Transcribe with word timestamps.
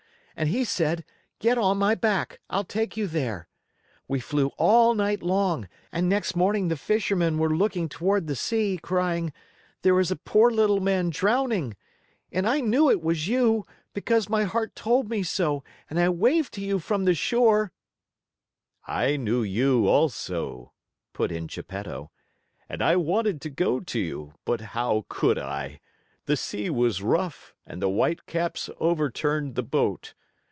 and 0.37 0.49
he 0.49 0.63
said, 0.63 1.05
'Get 1.37 1.59
on 1.59 1.77
my 1.77 1.93
back. 1.93 2.39
I'll 2.49 2.63
take 2.63 2.97
you 2.97 3.05
there.' 3.05 3.47
We 4.07 4.19
flew 4.19 4.47
all 4.57 4.95
night 4.95 5.21
long, 5.21 5.67
and 5.91 6.09
next 6.09 6.35
morning 6.35 6.67
the 6.67 6.75
fishermen 6.77 7.37
were 7.37 7.55
looking 7.55 7.87
toward 7.87 8.25
the 8.25 8.35
sea, 8.35 8.79
crying, 8.81 9.33
'There 9.83 9.99
is 9.99 10.09
a 10.09 10.15
poor 10.15 10.49
little 10.49 10.79
man 10.79 11.11
drowning,' 11.11 11.77
and 12.31 12.47
I 12.49 12.59
knew 12.59 12.89
it 12.89 13.03
was 13.03 13.27
you, 13.27 13.67
because 13.93 14.29
my 14.29 14.43
heart 14.45 14.73
told 14.73 15.11
me 15.11 15.21
so 15.21 15.63
and 15.87 15.99
I 15.99 16.09
waved 16.09 16.55
to 16.55 16.61
you 16.61 16.79
from 16.79 17.05
the 17.05 17.13
shore" 17.13 17.71
"I 19.03 19.17
knew 19.17 19.43
you 19.43 19.85
also," 19.87 20.71
put 21.13 21.31
in 21.31 21.45
Geppetto, 21.45 22.09
"and 22.67 22.81
I 22.81 22.95
wanted 22.95 23.41
to 23.41 23.51
go 23.51 23.79
to 23.79 23.99
you; 23.99 24.33
but 24.45 24.61
how 24.61 25.05
could 25.07 25.37
I? 25.37 25.81
The 26.25 26.37
sea 26.37 26.71
was 26.71 27.03
rough 27.03 27.53
and 27.63 27.79
the 27.79 27.89
whitecaps 27.89 28.71
overturned 28.79 29.53
the 29.53 29.61
boat. 29.63 30.15